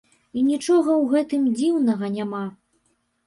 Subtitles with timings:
[0.39, 2.43] І нічога ў гэтым дзіўнага няма.